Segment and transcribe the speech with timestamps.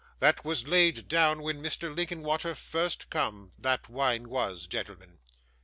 [0.17, 1.95] That was laid down when Mr.
[1.95, 5.19] Linkinwater first come: that wine was, gentlemen.